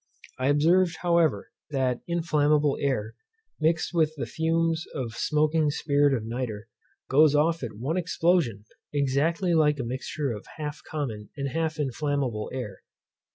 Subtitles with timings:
[0.39, 3.13] I observed, however, that inflammable air,
[3.59, 6.63] mixed with the fumes of smoking spirit of nitre,
[7.07, 12.49] goes off at one explosion, exactly like a mixture of half common and half inflammable
[12.51, 12.79] air.